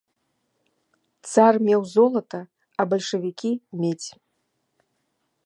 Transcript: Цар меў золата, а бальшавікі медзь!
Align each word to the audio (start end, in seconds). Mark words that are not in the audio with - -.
Цар 1.31 1.53
меў 1.67 1.81
золата, 1.95 2.39
а 2.81 2.87
бальшавікі 2.95 3.51
медзь! 3.85 4.11